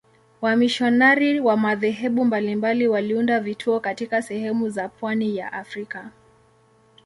Wamisionari 0.41 1.39
wa 1.39 1.57
madhehebu 1.57 2.25
mbalimbali 2.25 2.87
waliunda 2.87 3.39
vituo 3.39 3.79
katika 3.79 4.21
sehemu 4.21 4.69
za 4.69 4.89
pwani 4.89 5.35
ya 5.37 5.53
Afrika. 5.53 6.09